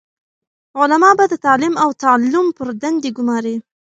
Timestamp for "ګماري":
3.17-3.55